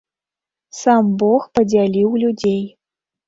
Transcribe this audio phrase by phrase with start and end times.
[0.77, 2.59] Сам бог падзяліў людзей.